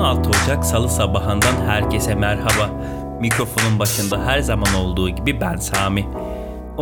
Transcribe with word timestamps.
16 0.00 0.28
Ocak 0.28 0.64
Salı 0.64 0.88
sabahından 0.88 1.66
herkese 1.66 2.14
merhaba. 2.14 2.70
Mikrofonun 3.20 3.78
başında 3.78 4.26
her 4.26 4.40
zaman 4.40 4.74
olduğu 4.74 5.08
gibi 5.08 5.40
ben 5.40 5.56
Sami. 5.56 6.06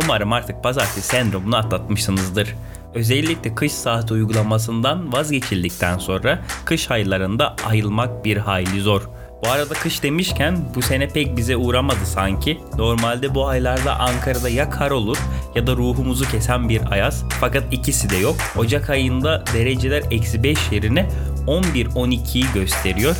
Umarım 0.03 0.33
artık 0.33 0.63
pazartesi 0.63 1.01
sendromunu 1.01 1.57
atlatmışsınızdır. 1.57 2.55
Özellikle 2.93 3.55
kış 3.55 3.71
saat 3.71 4.11
uygulamasından 4.11 5.13
vazgeçildikten 5.13 5.97
sonra 5.97 6.39
kış 6.65 6.91
aylarında 6.91 7.55
ayılmak 7.65 8.25
bir 8.25 8.37
hayli 8.37 8.81
zor. 8.81 9.09
Bu 9.43 9.49
arada 9.49 9.73
kış 9.73 10.03
demişken 10.03 10.57
bu 10.75 10.81
sene 10.81 11.07
pek 11.07 11.37
bize 11.37 11.57
uğramadı 11.57 12.05
sanki. 12.05 12.59
Normalde 12.77 13.35
bu 13.35 13.47
aylarda 13.47 13.99
Ankara'da 13.99 14.49
ya 14.49 14.69
kar 14.69 14.91
olur 14.91 15.17
ya 15.55 15.67
da 15.67 15.75
ruhumuzu 15.75 16.31
kesen 16.31 16.69
bir 16.69 16.91
ayaz. 16.91 17.25
Fakat 17.39 17.63
ikisi 17.71 18.09
de 18.09 18.17
yok. 18.17 18.35
Ocak 18.57 18.89
ayında 18.89 19.43
dereceler 19.53 20.03
eksi 20.11 20.43
5 20.43 20.71
yerine 20.71 21.09
11-12'yi 21.49 22.45
gösteriyor. 22.53 23.15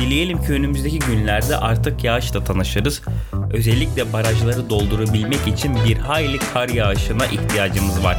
Dileyelim 0.00 0.42
ki 0.42 0.52
önümüzdeki 0.52 0.98
günlerde 0.98 1.56
artık 1.56 2.04
yağışla 2.04 2.44
tanışırız. 2.44 3.02
Özellikle 3.52 4.12
barajları 4.12 4.70
doldurabilmek 4.70 5.48
için 5.48 5.76
bir 5.84 5.96
hayli 5.96 6.38
kar 6.38 6.68
yağışına 6.68 7.26
ihtiyacımız 7.26 8.04
var. 8.04 8.18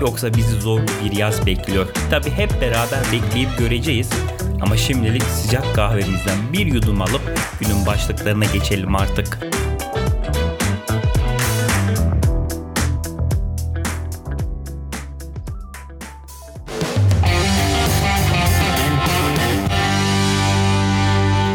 Yoksa 0.00 0.34
bizi 0.34 0.60
zorlu 0.60 0.86
bir 1.04 1.16
yaz 1.16 1.46
bekliyor. 1.46 1.86
Tabi 2.10 2.30
hep 2.30 2.60
beraber 2.60 3.00
bekleyip 3.12 3.58
göreceğiz. 3.58 4.10
Ama 4.62 4.76
şimdilik 4.76 5.22
sıcak 5.22 5.74
kahvemizden 5.74 6.52
bir 6.52 6.66
yudum 6.66 7.02
alıp 7.02 7.22
günün 7.60 7.86
başlıklarına 7.86 8.44
geçelim 8.44 8.96
artık. 8.96 9.38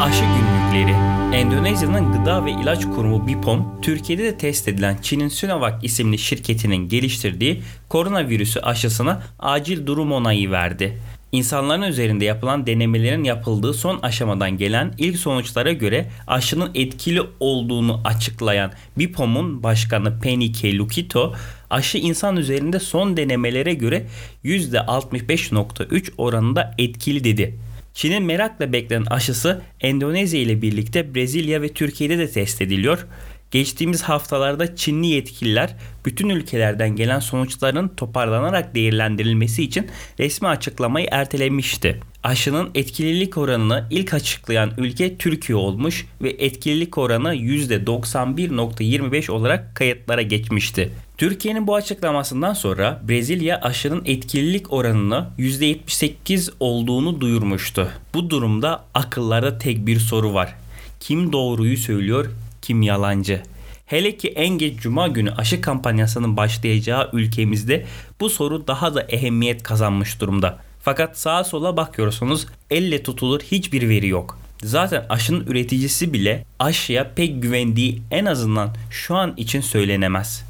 Aşı 0.10 0.24
günlükleri 0.26 0.96
Endonezya'nın 1.36 2.12
Gıda 2.14 2.46
ve 2.46 2.52
İlaç 2.52 2.86
Kurumu 2.86 3.28
BIPOM, 3.28 3.82
Türkiye'de 3.82 4.24
de 4.24 4.38
test 4.38 4.68
edilen 4.68 4.98
Çin'in 5.02 5.28
Sinovac 5.28 5.74
isimli 5.84 6.18
şirketinin 6.18 6.90
geliştirdiği 6.90 7.62
koronavirüsü 7.90 8.60
aşısına 8.60 9.24
acil 9.40 9.88
durum 9.88 10.12
onayı 10.12 10.52
verdi. 10.52 10.98
İnsanların 11.32 11.82
üzerinde 11.82 12.26
yapılan 12.26 12.68
denemelerin 12.68 13.24
yapıldığı 13.24 13.74
son 13.74 14.00
aşamadan 14.00 14.58
gelen 14.58 14.94
ilk 14.98 15.18
sonuçlara 15.18 15.72
göre 15.72 16.10
aşının 16.28 16.72
etkili 16.76 17.22
olduğunu 17.40 18.02
açıklayan 18.06 18.72
BIPOM'un 18.98 19.64
başkanı 19.64 20.20
Penny 20.20 20.52
K. 20.52 20.78
Lukito, 20.78 21.34
aşı 21.70 21.98
insan 21.98 22.38
üzerinde 22.38 22.80
son 22.80 23.18
denemelere 23.18 23.74
göre 23.74 24.06
%65.3 24.46 26.12
oranında 26.18 26.76
etkili 26.78 27.24
dedi. 27.24 27.69
Çin'in 28.00 28.24
merakla 28.24 28.74
beklenen 28.74 29.06
aşısı 29.06 29.62
Endonezya 29.82 30.40
ile 30.40 30.62
birlikte 30.62 31.16
Brezilya 31.16 31.62
ve 31.62 31.70
Türkiye'de 31.70 32.18
de 32.18 32.32
test 32.32 32.62
ediliyor. 32.62 33.08
Geçtiğimiz 33.52 34.02
haftalarda 34.02 34.76
Çinli 34.76 35.08
yetkililer 35.08 35.76
bütün 36.06 36.30
ülkelerden 36.30 36.96
gelen 36.96 37.20
sonuçların 37.20 37.88
toparlanarak 37.88 38.76
değerlendirilmesi 38.76 39.64
için 39.64 39.88
resmi 40.20 40.48
açıklamayı 40.48 41.08
ertelemişti. 41.12 42.00
Aşının 42.24 42.70
etkililik 42.76 43.38
oranını 43.38 43.88
ilk 43.92 44.14
açıklayan 44.14 44.72
ülke 44.78 45.18
Türkiye 45.18 45.56
olmuş 45.56 46.06
ve 46.22 46.30
etkililik 46.30 46.98
oranı 46.98 47.36
%91.25 47.36 49.32
olarak 49.32 49.76
kayıtlara 49.76 50.22
geçmişti. 50.22 50.92
Türkiye'nin 51.20 51.68
bu 51.68 51.76
açıklamasından 51.76 52.54
sonra 52.54 53.02
Brezilya 53.10 53.62
aşının 53.62 54.02
etkililik 54.06 54.74
oranını 54.74 55.28
%78 55.40 56.52
olduğunu 56.60 57.22
duyurmuştu. 57.22 57.92
Bu 58.14 58.30
durumda 58.30 58.84
akıllarda 58.94 59.58
tek 59.58 59.86
bir 59.86 60.00
soru 60.00 60.34
var. 60.34 60.56
Kim 61.00 61.32
doğruyu 61.32 61.78
söylüyor, 61.78 62.26
kim 62.62 62.82
yalancı? 62.82 63.42
Hele 63.86 64.18
ki 64.18 64.28
en 64.28 64.50
geç 64.50 64.80
cuma 64.80 65.08
günü 65.08 65.32
aşı 65.32 65.62
kampanyasının 65.62 66.38
başlayacağı 66.38 67.10
ülkemizde 67.14 67.86
bu 68.20 68.30
soru 68.30 68.68
daha 68.68 68.96
da 68.96 69.02
ehemmiyet 69.02 69.64
kazanmış 69.64 70.22
durumda. 70.22 70.58
Fakat 70.82 71.20
sağa 71.20 71.44
sola 71.44 71.78
bakıyorsunuz 71.78 72.48
elle 72.70 73.04
tutulur 73.04 73.42
hiçbir 73.42 73.90
veri 73.90 74.08
yok. 74.08 74.40
Zaten 74.64 75.06
aşının 75.10 75.46
üreticisi 75.46 76.14
bile 76.14 76.46
aşıya 76.60 77.12
pek 77.16 77.42
güvendiği 77.44 78.02
en 78.12 78.26
azından 78.26 78.76
şu 78.92 79.16
an 79.16 79.34
için 79.38 79.62
söylenemez. 79.62 80.49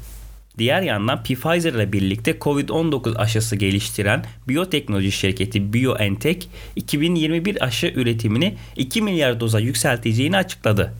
Diğer 0.58 0.82
yandan 0.82 1.22
Pfizer 1.22 1.72
ile 1.72 1.92
birlikte 1.92 2.30
Covid-19 2.30 3.16
aşısı 3.16 3.56
geliştiren 3.56 4.24
biyoteknoloji 4.48 5.12
şirketi 5.12 5.72
BioNTech 5.72 6.46
2021 6.76 7.64
aşı 7.64 7.86
üretimini 7.86 8.54
2 8.76 9.02
milyar 9.02 9.40
doza 9.40 9.60
yükselteceğini 9.60 10.36
açıkladı. 10.36 10.94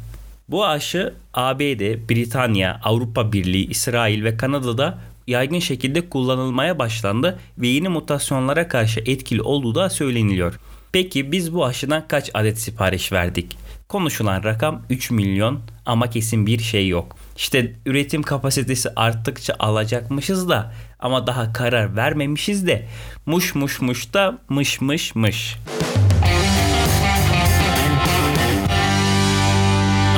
Bu 0.49 0.66
aşı 0.66 1.15
ABD, 1.34 2.10
Britanya, 2.10 2.81
Avrupa 2.84 3.33
Birliği, 3.33 3.71
İsrail 3.71 4.25
ve 4.25 4.37
Kanada'da 4.37 4.99
yaygın 5.27 5.59
şekilde 5.59 6.09
kullanılmaya 6.09 6.78
başlandı 6.78 7.39
ve 7.59 7.69
yeni 7.69 7.89
mutasyonlara 7.89 8.69
karşı 8.69 9.00
etkili 9.00 9.43
olduğu 9.43 9.75
da 9.75 9.91
söyleniliyor. 9.91 10.60
Peki 10.93 11.33
biz 11.33 11.55
bu 11.55 11.65
aşıdan 11.65 12.09
kaç 12.09 12.31
adet 12.34 12.60
sipariş 12.60 13.12
verdik? 13.12 13.56
Konuşulan 13.89 14.44
rakam 14.44 14.83
3 14.91 15.10
milyon 15.10 15.60
ama 15.86 16.10
kesin 16.10 16.46
bir 16.46 16.58
şey 16.58 16.88
yok. 16.88 17.16
İşte 17.36 17.72
üretim 17.86 18.22
kapasitesi 18.22 18.88
arttıkça 18.96 19.54
alacakmışız 19.58 20.48
da 20.48 20.72
ama 20.98 21.26
daha 21.26 21.52
karar 21.52 21.96
vermemişiz 21.96 22.66
de 22.66 22.86
muş 23.26 23.54
muş 23.54 23.80
muş 23.80 24.14
da 24.14 24.38
mış 24.48 24.80
mış 24.80 25.14
mış. 25.14 25.56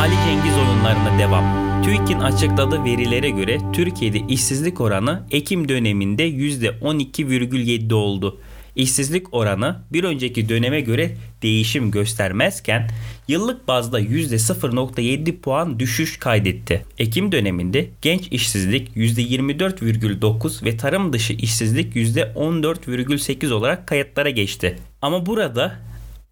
Ali 0.00 0.14
Cengiz 0.24 0.56
oyunlarına 0.58 1.18
devam. 1.18 1.72
TÜİK'in 1.82 2.18
açıkladığı 2.18 2.84
verilere 2.84 3.30
göre 3.30 3.58
Türkiye'de 3.72 4.18
işsizlik 4.18 4.80
oranı 4.80 5.22
Ekim 5.30 5.68
döneminde 5.68 6.28
%12,7 6.28 7.94
oldu. 7.94 8.40
İşsizlik 8.76 9.34
oranı 9.34 9.80
bir 9.92 10.04
önceki 10.04 10.48
döneme 10.48 10.80
göre 10.80 11.16
değişim 11.42 11.90
göstermezken 11.90 12.90
yıllık 13.28 13.68
bazda 13.68 14.00
%0.7 14.00 15.40
puan 15.40 15.78
düşüş 15.78 16.16
kaydetti. 16.18 16.84
Ekim 16.98 17.32
döneminde 17.32 17.88
genç 18.02 18.28
işsizlik 18.30 18.96
%24,9 18.96 20.64
ve 20.64 20.76
tarım 20.76 21.12
dışı 21.12 21.32
işsizlik 21.32 21.96
%14,8 21.96 23.52
olarak 23.52 23.86
kayıtlara 23.86 24.30
geçti. 24.30 24.78
Ama 25.02 25.26
burada 25.26 25.78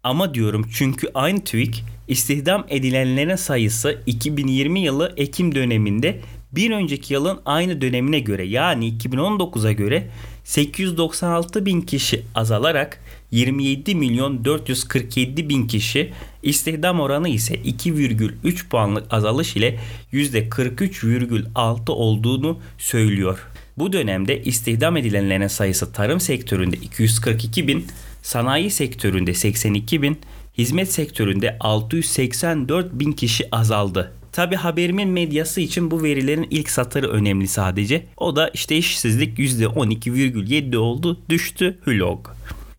ama 0.03 0.33
diyorum 0.33 0.69
çünkü 0.73 1.07
aynı 1.13 1.43
TÜİK 1.43 1.83
istihdam 2.07 2.65
edilenlerin 2.69 3.35
sayısı 3.35 4.01
2020 4.05 4.79
yılı 4.79 5.13
Ekim 5.17 5.55
döneminde 5.55 6.19
bir 6.51 6.71
önceki 6.71 7.13
yılın 7.13 7.39
aynı 7.45 7.81
dönemine 7.81 8.19
göre 8.19 8.45
yani 8.45 8.93
2019'a 8.93 9.71
göre 9.71 10.07
896 10.43 11.65
bin 11.65 11.81
kişi 11.81 12.23
azalarak 12.35 12.99
27 13.31 13.95
milyon 13.95 14.45
447 14.45 15.49
bin 15.49 15.67
kişi 15.67 16.13
istihdam 16.43 16.99
oranı 16.99 17.29
ise 17.29 17.55
2,3 17.55 18.69
puanlık 18.69 19.13
azalış 19.13 19.55
ile 19.55 19.79
%43,6 20.13 21.91
olduğunu 21.91 22.59
söylüyor. 22.77 23.47
Bu 23.77 23.93
dönemde 23.93 24.43
istihdam 24.43 24.97
edilenlerin 24.97 25.47
sayısı 25.47 25.93
tarım 25.93 26.19
sektöründe 26.19 26.77
242 26.77 27.67
bin, 27.67 27.87
sanayi 28.21 28.71
sektöründe 28.71 29.33
82 29.33 30.01
bin, 30.01 30.19
hizmet 30.57 30.93
sektöründe 30.93 31.57
684 31.59 32.93
bin 32.93 33.11
kişi 33.11 33.55
azaldı. 33.55 34.20
Tabi 34.31 34.55
haberimin 34.55 35.09
medyası 35.09 35.61
için 35.61 35.91
bu 35.91 36.03
verilerin 36.03 36.47
ilk 36.49 36.69
satırı 36.69 37.09
önemli 37.09 37.47
sadece. 37.47 38.05
O 38.17 38.35
da 38.35 38.49
işte 38.53 38.77
işsizlik 38.77 39.39
%12,7 39.39 40.77
oldu 40.77 41.19
düştü 41.29 41.79
hülog. 41.87 42.27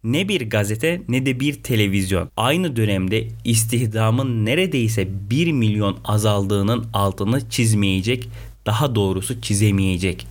Ne 0.04 0.28
bir 0.28 0.50
gazete 0.50 1.02
ne 1.08 1.26
de 1.26 1.40
bir 1.40 1.62
televizyon 1.62 2.30
aynı 2.36 2.76
dönemde 2.76 3.28
istihdamın 3.44 4.46
neredeyse 4.46 5.08
1 5.30 5.52
milyon 5.52 5.98
azaldığının 6.04 6.84
altını 6.92 7.50
çizmeyecek, 7.50 8.28
daha 8.66 8.94
doğrusu 8.94 9.40
çizemeyecek. 9.40 10.26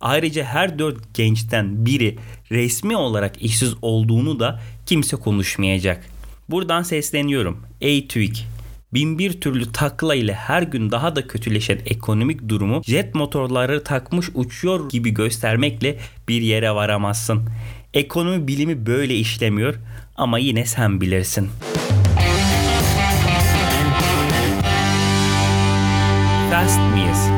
Ayrıca 0.00 0.44
her 0.44 0.78
dört 0.78 1.14
gençten 1.14 1.86
biri 1.86 2.16
resmi 2.50 2.96
olarak 2.96 3.42
işsiz 3.42 3.74
olduğunu 3.82 4.40
da 4.40 4.60
kimse 4.86 5.16
konuşmayacak. 5.16 6.06
Buradan 6.48 6.82
sesleniyorum. 6.82 7.60
Ey 7.80 8.08
TÜİK 8.08 8.46
bin 8.94 9.18
bir 9.18 9.40
türlü 9.40 9.72
takla 9.72 10.14
ile 10.14 10.34
her 10.34 10.62
gün 10.62 10.90
daha 10.90 11.16
da 11.16 11.26
kötüleşen 11.26 11.78
ekonomik 11.86 12.48
durumu 12.48 12.82
jet 12.84 13.14
motorları 13.14 13.84
takmış 13.84 14.30
uçuyor 14.34 14.88
gibi 14.88 15.10
göstermekle 15.10 15.98
bir 16.28 16.42
yere 16.42 16.70
varamazsın. 16.70 17.48
Ekonomi 17.94 18.48
bilimi 18.48 18.86
böyle 18.86 19.14
işlemiyor 19.14 19.74
ama 20.16 20.38
yine 20.38 20.66
sen 20.66 21.00
bilirsin. 21.00 21.48
Fast 26.50 26.78
Meals 26.94 27.29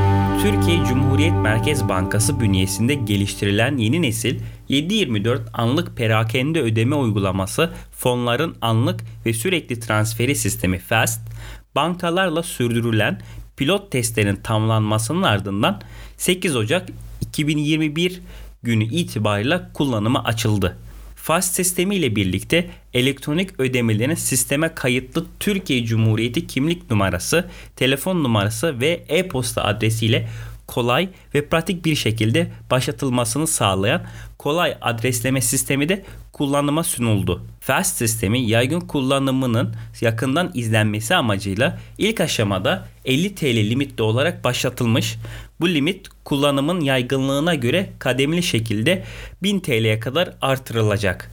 Türkiye 0.43 0.85
Cumhuriyet 0.85 1.33
Merkez 1.33 1.89
Bankası 1.89 2.41
bünyesinde 2.41 2.95
geliştirilen 2.95 3.77
yeni 3.77 4.03
nesil 4.03 4.41
7/24 4.69 5.41
anlık 5.53 5.97
perakende 5.97 6.61
ödeme 6.61 6.97
uygulaması 6.97 7.71
fonların 7.93 8.57
anlık 8.61 9.01
ve 9.27 9.33
sürekli 9.33 9.81
transferi 9.81 10.37
sistemi 10.37 10.79
FAST, 10.79 11.21
bankalarla 11.75 12.43
sürdürülen 12.43 13.21
pilot 13.57 13.91
testlerin 13.93 14.37
tamamlanmasının 14.37 15.23
ardından 15.23 15.81
8 16.17 16.57
Ocak 16.57 16.89
2021 17.21 18.21
günü 18.63 18.85
itibariyle 18.85 19.61
kullanıma 19.75 20.25
açıldı. 20.25 20.79
FAST 21.23 21.55
sistemi 21.55 21.97
ile 21.97 22.17
birlikte 22.17 22.71
elektronik 22.95 23.61
ödemelerin 23.61 24.15
sisteme 24.15 24.75
kayıtlı 24.75 25.27
Türkiye 25.41 25.85
Cumhuriyeti 25.85 26.47
kimlik 26.47 26.91
numarası, 26.91 27.51
telefon 27.77 28.25
numarası 28.25 28.81
ve 28.81 29.05
e-posta 29.09 29.65
adresiyle 29.65 30.29
kolay 30.67 31.09
ve 31.35 31.47
pratik 31.47 31.85
bir 31.85 31.95
şekilde 31.95 32.51
başlatılmasını 32.71 33.47
sağlayan 33.47 34.03
kolay 34.39 34.77
adresleme 34.81 35.41
sistemi 35.41 35.89
de 35.89 36.05
kullanıma 36.33 36.85
sunuldu. 36.85 37.43
FAST 37.61 37.97
sistemi 37.97 38.41
yaygın 38.41 38.81
kullanımının 38.81 39.75
yakından 40.01 40.51
izlenmesi 40.55 41.15
amacıyla 41.15 41.79
ilk 41.99 42.21
aşamada 42.21 42.89
50 43.05 43.35
TL 43.35 43.71
limitli 43.71 44.03
olarak 44.03 44.45
başlatılmış. 44.45 45.19
Bu 45.61 45.69
limit 45.69 46.09
kullanımın 46.25 46.81
yaygınlığına 46.81 47.55
göre 47.55 47.91
kademeli 47.99 48.43
şekilde 48.43 49.05
1000 49.43 49.61
TL'ye 49.61 50.01
kadar 50.01 50.35
artırılacak. 50.41 51.31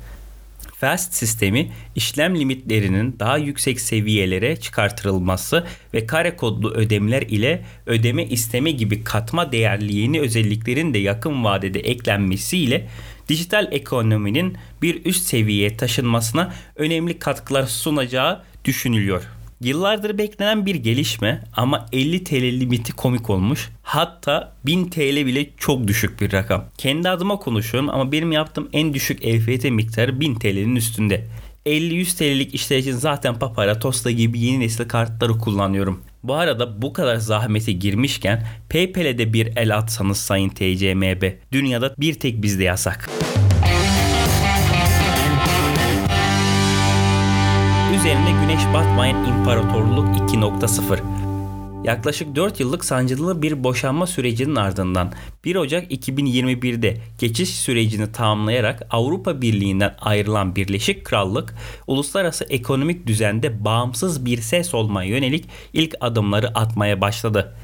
FAST 0.80 1.14
sistemi 1.14 1.72
işlem 1.96 2.40
limitlerinin 2.40 3.16
daha 3.20 3.38
yüksek 3.38 3.82
seviyelere 3.82 4.56
çıkartılması 4.56 5.68
ve 5.94 6.06
kare 6.06 6.36
kodlu 6.36 6.72
ödemeler 6.72 7.22
ile 7.22 7.66
ödeme 7.86 8.26
isteme 8.26 8.72
gibi 8.72 9.04
katma 9.04 9.52
değerli 9.52 9.96
yeni 9.96 10.22
özelliklerin 10.22 10.94
de 10.94 10.98
yakın 10.98 11.44
vadede 11.44 11.80
eklenmesiyle 11.80 12.88
dijital 13.30 13.68
ekonominin 13.72 14.58
bir 14.82 15.06
üst 15.06 15.26
seviyeye 15.26 15.78
taşınmasına 15.78 16.54
önemli 16.76 17.20
katkılar 17.20 17.68
sunacağı 17.68 18.44
düşünülüyor. 18.66 19.24
Yıllardır 19.62 20.18
beklenen 20.18 20.66
bir 20.66 20.76
gelişme 20.76 21.44
ama 21.56 21.86
50 21.92 22.24
TL 22.24 22.60
limiti 22.60 22.94
komik 22.94 23.30
olmuş. 23.30 23.70
Hatta 23.84 24.54
1000 24.66 24.86
TL 24.86 25.26
bile 25.26 25.50
çok 25.58 25.88
düşük 25.88 26.22
bir 26.22 26.32
rakam. 26.32 26.66
Kendi 26.78 27.10
adıma 27.10 27.40
konuşuyorum 27.40 27.90
ama 27.90 28.12
benim 28.12 28.32
yaptığım 28.32 28.70
en 28.74 28.94
düşük 28.94 29.26
EFT 29.26 29.64
miktarı 29.64 30.20
1000 30.20 30.36
TL'nin 30.36 30.76
üstünde. 30.76 31.28
50-100 31.66 32.18
TL'lik 32.18 32.56
işler 32.56 32.78
için 32.78 32.92
zaten 32.92 33.40
Papara, 33.40 33.80
Tosta 33.80 34.12
gibi 34.12 34.40
yeni 34.40 34.60
nesil 34.60 34.88
kartları 34.88 35.38
kullanıyorum. 35.38 36.04
Bu 36.24 36.34
arada 36.34 36.82
bu 36.82 36.94
kadar 36.94 37.16
zahmete 37.16 37.72
girmişken 37.72 38.48
PayPal'e 38.70 39.18
de 39.18 39.34
bir 39.34 39.58
el 39.58 39.78
atsanız 39.78 40.18
sayın 40.18 40.50
TCMB. 40.50 41.32
Dünyada 41.52 41.96
bir 41.98 42.14
tek 42.14 42.44
bizde 42.44 42.64
yasak. 42.64 43.10
Üzerinde 48.00 48.32
güneş 48.32 48.62
batmayan 48.74 49.26
imparatorluk 49.26 50.08
2.0. 50.08 51.00
Yaklaşık 51.84 52.36
4 52.36 52.60
yıllık 52.60 52.86
sancılı 52.86 53.42
bir 53.42 53.64
boşanma 53.64 54.08
sürecinin 54.08 54.56
ardından 54.56 55.14
1 55.46 55.56
Ocak 55.56 55.92
2021'de 55.92 56.98
geçiş 57.20 57.50
sürecini 57.50 58.12
tamamlayarak 58.12 58.88
Avrupa 58.92 59.42
Birliği'nden 59.42 59.96
ayrılan 60.02 60.56
Birleşik 60.56 61.06
Krallık, 61.06 61.56
uluslararası 61.88 62.44
ekonomik 62.44 63.08
düzende 63.08 63.66
bağımsız 63.66 64.26
bir 64.26 64.38
ses 64.42 64.74
olmaya 64.74 65.10
yönelik 65.10 65.46
ilk 65.74 65.96
adımları 66.00 66.48
atmaya 66.48 67.02
başladı. 67.02 67.56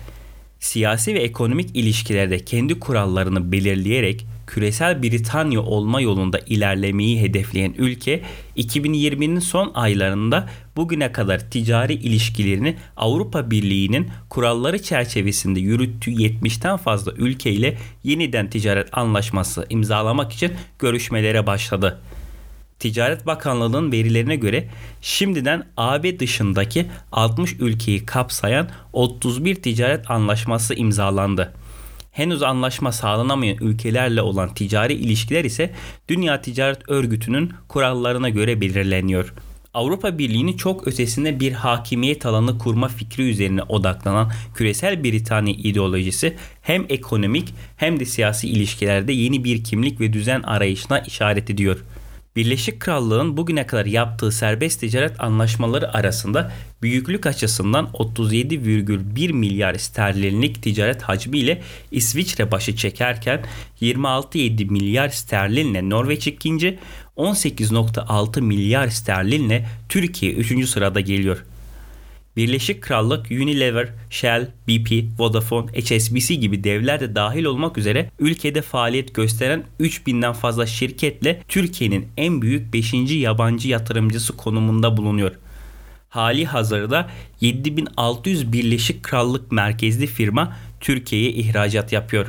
Siyasi 0.59 1.13
ve 1.13 1.19
ekonomik 1.19 1.75
ilişkilerde 1.75 2.45
kendi 2.45 2.79
kurallarını 2.79 3.51
belirleyerek 3.51 4.25
küresel 4.47 5.03
Britanya 5.03 5.61
olma 5.61 6.01
yolunda 6.01 6.39
ilerlemeyi 6.39 7.21
hedefleyen 7.21 7.73
ülke 7.77 8.21
2020'nin 8.57 9.39
son 9.39 9.71
aylarında 9.73 10.49
bugüne 10.75 11.11
kadar 11.11 11.49
ticari 11.51 11.93
ilişkilerini 11.93 12.75
Avrupa 12.97 13.51
Birliği'nin 13.51 14.09
kuralları 14.29 14.81
çerçevesinde 14.81 15.59
yürüttüğü 15.59 16.11
70'ten 16.11 16.77
fazla 16.77 17.11
ülkeyle 17.11 17.77
yeniden 18.03 18.49
ticaret 18.49 18.97
anlaşması 18.97 19.65
imzalamak 19.69 20.33
için 20.33 20.51
görüşmelere 20.79 21.47
başladı. 21.47 22.01
Ticaret 22.79 23.25
Bakanlığı'nın 23.25 23.91
verilerine 23.91 24.35
göre 24.35 24.69
şimdiden 25.01 25.67
AB 25.77 26.19
dışındaki 26.19 26.85
60 27.11 27.53
ülkeyi 27.53 28.05
kapsayan 28.05 28.69
31 28.93 29.55
ticaret 29.55 30.11
anlaşması 30.11 30.75
imzalandı 30.75 31.53
henüz 32.15 32.43
anlaşma 32.43 32.91
sağlanamayan 32.91 33.57
ülkelerle 33.61 34.21
olan 34.21 34.53
ticari 34.53 34.93
ilişkiler 34.93 35.45
ise 35.45 35.71
Dünya 36.07 36.41
Ticaret 36.41 36.89
Örgütü'nün 36.89 37.53
kurallarına 37.67 38.29
göre 38.29 38.61
belirleniyor. 38.61 39.33
Avrupa 39.73 40.17
Birliği'nin 40.17 40.57
çok 40.57 40.87
ötesinde 40.87 41.39
bir 41.39 41.51
hakimiyet 41.51 42.25
alanı 42.25 42.57
kurma 42.57 42.87
fikri 42.87 43.29
üzerine 43.29 43.63
odaklanan 43.63 44.31
küresel 44.55 45.03
Britanya 45.03 45.53
ideolojisi 45.53 46.35
hem 46.61 46.85
ekonomik 46.89 47.53
hem 47.77 47.99
de 47.99 48.05
siyasi 48.05 48.47
ilişkilerde 48.49 49.13
yeni 49.13 49.43
bir 49.43 49.63
kimlik 49.63 49.99
ve 49.99 50.13
düzen 50.13 50.41
arayışına 50.41 50.99
işaret 50.99 51.49
ediyor. 51.49 51.77
Birleşik 52.35 52.79
Krallığın 52.79 53.37
bugüne 53.37 53.67
kadar 53.67 53.85
yaptığı 53.85 54.31
serbest 54.31 54.79
ticaret 54.79 55.21
anlaşmaları 55.21 55.93
arasında 55.93 56.51
büyüklük 56.81 57.25
açısından 57.25 57.89
37,1 57.93 59.33
milyar 59.33 59.75
sterlinlik 59.75 60.63
ticaret 60.63 61.01
hacmi 61.01 61.37
ile 61.37 61.61
İsviçre 61.91 62.51
başı 62.51 62.75
çekerken 62.75 63.45
26,7 63.81 64.71
milyar 64.71 65.09
sterlinle 65.09 65.89
Norveç 65.89 66.27
ikinci, 66.27 66.79
18,6 67.17 68.41
milyar 68.41 68.87
sterlinle 68.87 69.67
Türkiye 69.89 70.31
3. 70.33 70.69
sırada 70.69 70.99
geliyor. 70.99 71.45
Birleşik 72.37 72.81
Krallık, 72.81 73.31
Unilever, 73.31 73.89
Shell, 74.09 74.47
BP, 74.67 75.19
Vodafone, 75.19 75.71
HSBC 75.71 76.35
gibi 76.35 76.63
devler 76.63 76.99
de 76.99 77.15
dahil 77.15 77.43
olmak 77.43 77.77
üzere 77.77 78.11
ülkede 78.19 78.61
faaliyet 78.61 79.15
gösteren 79.15 79.63
3000'den 79.79 80.33
fazla 80.33 80.65
şirketle 80.65 81.41
Türkiye'nin 81.47 82.07
en 82.17 82.41
büyük 82.41 82.73
5. 82.73 82.93
yabancı 83.11 83.69
yatırımcısı 83.69 84.37
konumunda 84.37 84.97
bulunuyor. 84.97 85.31
Hali 86.09 86.45
hazırda 86.45 87.09
7600 87.41 88.51
Birleşik 88.51 89.03
Krallık 89.03 89.51
merkezli 89.51 90.07
firma 90.07 90.57
Türkiye'ye 90.79 91.29
ihracat 91.29 91.91
yapıyor. 91.93 92.27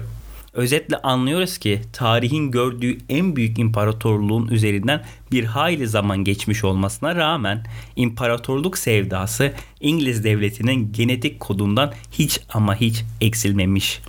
Özetle 0.56 0.96
anlıyoruz 0.96 1.58
ki 1.58 1.80
tarihin 1.92 2.50
gördüğü 2.50 2.98
en 3.08 3.36
büyük 3.36 3.58
imparatorluğun 3.58 4.48
üzerinden 4.48 5.04
bir 5.32 5.44
hayli 5.44 5.88
zaman 5.88 6.24
geçmiş 6.24 6.64
olmasına 6.64 7.16
rağmen 7.16 7.64
imparatorluk 7.96 8.78
sevdası 8.78 9.52
İngiliz 9.80 10.24
devletinin 10.24 10.92
genetik 10.92 11.40
kodundan 11.40 11.92
hiç 12.12 12.40
ama 12.52 12.76
hiç 12.76 13.04
eksilmemiş. 13.20 14.00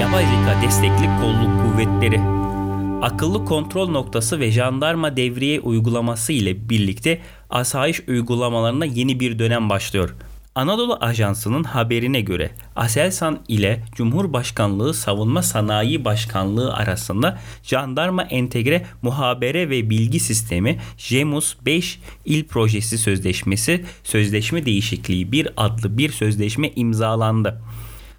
Yapay 0.00 0.24
zeka 0.24 0.62
destekli 0.62 1.06
kolluk 1.20 1.62
kuvvetleri 1.62 2.20
akıllı 3.02 3.44
kontrol 3.44 3.88
noktası 3.88 4.40
ve 4.40 4.50
jandarma 4.50 5.16
devriye 5.16 5.60
uygulaması 5.60 6.32
ile 6.32 6.68
birlikte 6.68 7.20
asayiş 7.50 8.08
uygulamalarına 8.08 8.84
yeni 8.84 9.20
bir 9.20 9.38
dönem 9.38 9.70
başlıyor. 9.70 10.14
Anadolu 10.54 10.98
Ajansı'nın 11.00 11.64
haberine 11.64 12.20
göre 12.20 12.50
Aselsan 12.76 13.40
ile 13.48 13.82
Cumhurbaşkanlığı 13.94 14.94
Savunma 14.94 15.42
Sanayi 15.42 16.04
Başkanlığı 16.04 16.74
arasında 16.74 17.38
Jandarma 17.62 18.22
Entegre 18.22 18.86
Muhabere 19.02 19.70
ve 19.70 19.90
Bilgi 19.90 20.20
Sistemi 20.20 20.78
JEMUS 20.96 21.56
5 21.66 22.00
İl 22.24 22.44
Projesi 22.44 22.98
Sözleşmesi 22.98 23.84
Sözleşme 24.04 24.66
Değişikliği 24.66 25.32
1 25.32 25.48
adlı 25.56 25.98
bir 25.98 26.12
sözleşme 26.12 26.70
imzalandı. 26.76 27.62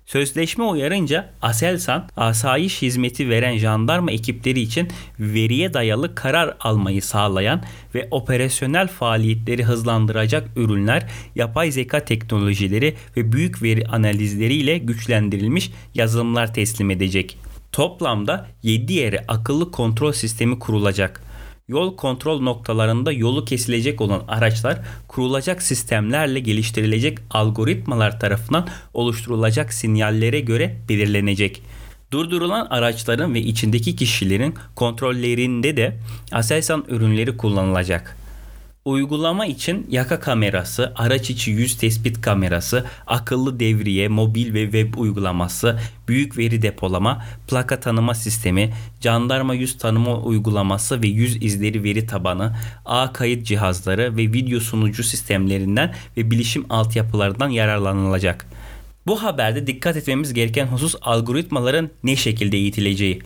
Sözleşme 0.05 0.63
uyarınca 0.63 1.29
Aselsan 1.41 2.09
asayiş 2.17 2.81
hizmeti 2.81 3.29
veren 3.29 3.57
jandarma 3.57 4.11
ekipleri 4.11 4.59
için 4.59 4.87
veriye 5.19 5.73
dayalı 5.73 6.15
karar 6.15 6.57
almayı 6.59 7.01
sağlayan 7.01 7.63
ve 7.95 8.07
operasyonel 8.11 8.87
faaliyetleri 8.87 9.63
hızlandıracak 9.63 10.49
ürünler, 10.55 11.07
yapay 11.35 11.71
zeka 11.71 12.05
teknolojileri 12.05 12.95
ve 13.17 13.31
büyük 13.31 13.63
veri 13.63 13.85
analizleriyle 13.85 14.77
güçlendirilmiş 14.77 15.71
yazılımlar 15.95 16.53
teslim 16.53 16.91
edecek. 16.91 17.37
Toplamda 17.71 18.47
7 18.63 18.93
yere 18.93 19.25
akıllı 19.27 19.71
kontrol 19.71 20.11
sistemi 20.11 20.59
kurulacak. 20.59 21.30
Yol 21.67 21.95
kontrol 21.95 22.41
noktalarında 22.41 23.11
yolu 23.11 23.45
kesilecek 23.45 24.01
olan 24.01 24.23
araçlar 24.27 24.79
kurulacak 25.07 25.61
sistemlerle 25.61 26.39
geliştirilecek 26.39 27.17
algoritmalar 27.29 28.19
tarafından 28.19 28.67
oluşturulacak 28.93 29.73
sinyallere 29.73 30.39
göre 30.39 30.77
belirlenecek. 30.89 31.61
Durdurulan 32.11 32.67
araçların 32.69 33.33
ve 33.33 33.39
içindeki 33.39 33.95
kişilerin 33.95 34.55
kontrollerinde 34.75 35.77
de 35.77 35.97
Aselsan 36.31 36.85
ürünleri 36.87 37.37
kullanılacak. 37.37 38.20
Uygulama 38.85 39.45
için 39.45 39.87
yaka 39.89 40.19
kamerası, 40.19 40.93
araç 40.95 41.29
içi 41.29 41.51
yüz 41.51 41.77
tespit 41.77 42.21
kamerası, 42.21 42.85
akıllı 43.07 43.59
devriye, 43.59 44.07
mobil 44.07 44.53
ve 44.53 44.63
web 44.63 44.93
uygulaması, 44.97 45.79
büyük 46.07 46.37
veri 46.37 46.61
depolama, 46.61 47.25
plaka 47.47 47.79
tanıma 47.79 48.15
sistemi, 48.15 48.73
jandarma 49.01 49.53
yüz 49.53 49.77
tanıma 49.77 50.17
uygulaması 50.17 51.01
ve 51.01 51.07
yüz 51.07 51.43
izleri 51.43 51.83
veri 51.83 52.07
tabanı, 52.07 52.55
ağ 52.85 53.13
kayıt 53.13 53.45
cihazları 53.45 54.17
ve 54.17 54.21
video 54.21 54.59
sunucu 54.59 55.03
sistemlerinden 55.03 55.93
ve 56.17 56.31
bilişim 56.31 56.65
altyapılarından 56.69 57.49
yararlanılacak. 57.49 58.45
Bu 59.07 59.23
haberde 59.23 59.67
dikkat 59.67 59.97
etmemiz 59.97 60.33
gereken 60.33 60.67
husus 60.67 60.95
algoritmaların 61.01 61.89
ne 62.03 62.15
şekilde 62.15 62.57
eğitileceği. 62.57 63.21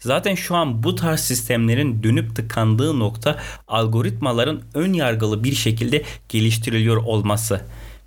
Zaten 0.00 0.34
şu 0.34 0.56
an 0.56 0.82
bu 0.82 0.94
tarz 0.94 1.20
sistemlerin 1.20 2.02
dönüp 2.02 2.36
tıkandığı 2.36 2.98
nokta 2.98 3.38
algoritmaların 3.68 4.62
ön 4.74 4.92
yargılı 4.92 5.44
bir 5.44 5.54
şekilde 5.54 6.02
geliştiriliyor 6.28 6.96
olması. 6.96 7.60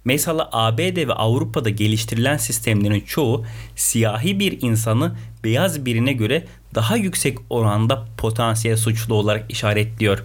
Mesela 0.05 0.49
ABD 0.51 1.07
ve 1.07 1.13
Avrupa'da 1.13 1.69
geliştirilen 1.69 2.37
sistemlerin 2.37 3.01
çoğu 3.01 3.45
siyahi 3.75 4.39
bir 4.39 4.61
insanı 4.61 5.15
beyaz 5.43 5.85
birine 5.85 6.13
göre 6.13 6.45
daha 6.75 6.97
yüksek 6.97 7.37
oranda 7.49 8.05
potansiyel 8.17 8.77
suçlu 8.77 9.15
olarak 9.15 9.51
işaretliyor. 9.51 10.23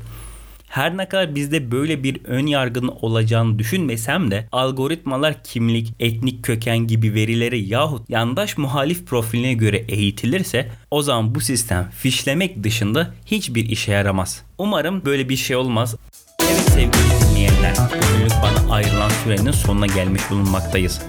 Her 0.69 0.97
ne 0.97 1.09
kadar 1.09 1.35
bizde 1.35 1.71
böyle 1.71 2.03
bir 2.03 2.25
ön 2.25 2.47
yargının 2.47 2.93
olacağını 3.03 3.59
düşünmesem 3.59 4.31
de 4.31 4.49
algoritmalar 4.53 5.43
kimlik, 5.45 5.95
etnik 6.01 6.45
köken 6.45 6.79
gibi 6.79 7.15
verileri 7.15 7.69
yahut 7.69 8.11
yandaş 8.11 8.59
muhalif 8.59 9.07
profiline 9.07 9.53
göre 9.53 9.77
eğitilirse 9.77 10.71
o 10.91 11.03
zaman 11.03 11.35
bu 11.35 11.41
sistem 11.41 11.91
fişlemek 11.91 12.65
dışında 12.65 13.15
hiçbir 13.27 13.69
işe 13.69 13.93
yaramaz. 13.93 14.43
Umarım 14.59 15.05
böyle 15.05 15.29
bir 15.29 15.37
şey 15.37 15.57
olmaz. 15.57 15.97
Evet 16.43 16.61
sevgili 16.61 17.31
dinleyenler, 17.31 17.77
bugünlük 17.87 18.33
bana 18.43 18.75
ayrılan 18.75 19.11
sürenin 19.25 19.51
sonuna 19.51 19.87
gelmiş 19.87 20.23
bulunmaktayız. 20.31 21.03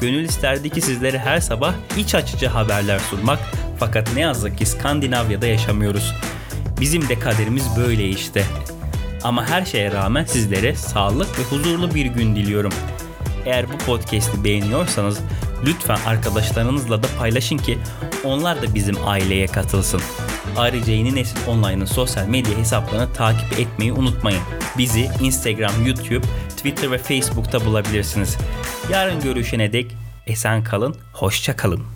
Gönül 0.00 0.24
isterdi 0.24 0.70
ki 0.70 0.80
sizlere 0.80 1.18
her 1.18 1.40
sabah 1.40 1.74
iç 1.98 2.14
açıcı 2.14 2.46
haberler 2.46 2.98
sunmak 2.98 3.38
fakat 3.78 4.14
ne 4.14 4.20
yazık 4.20 4.58
ki 4.58 4.66
Skandinavya'da 4.66 5.46
yaşamıyoruz. 5.46 6.14
Bizim 6.80 7.08
de 7.08 7.18
kaderimiz 7.18 7.64
böyle 7.76 8.08
işte. 8.08 8.44
Ama 9.22 9.46
her 9.46 9.64
şeye 9.64 9.92
rağmen 9.92 10.24
sizlere 10.24 10.74
sağlık 10.74 11.38
ve 11.38 11.42
huzurlu 11.42 11.94
bir 11.94 12.06
gün 12.06 12.36
diliyorum. 12.36 12.72
Eğer 13.44 13.72
bu 13.72 13.78
podcast'i 13.78 14.44
beğeniyorsanız 14.44 15.20
lütfen 15.66 15.98
arkadaşlarınızla 16.06 17.02
da 17.02 17.06
paylaşın 17.18 17.58
ki 17.58 17.78
onlar 18.24 18.62
da 18.62 18.74
bizim 18.74 18.96
aileye 19.04 19.46
katılsın. 19.46 20.00
Ayrıca 20.56 20.92
Yeni 20.92 21.14
Nesil 21.14 21.36
Online'ın 21.48 21.84
sosyal 21.84 22.26
medya 22.26 22.58
hesaplarını 22.58 23.12
takip 23.12 23.60
etmeyi 23.60 23.92
unutmayın. 23.92 24.42
Bizi 24.78 25.10
Instagram, 25.20 25.86
YouTube, 25.86 26.26
Twitter 26.48 26.90
ve 26.92 26.98
Facebook'ta 26.98 27.64
bulabilirsiniz. 27.64 28.36
Yarın 28.90 29.20
görüşene 29.20 29.72
dek 29.72 29.96
esen 30.26 30.64
kalın, 30.64 30.96
hoşça 31.12 31.56
kalın. 31.56 31.95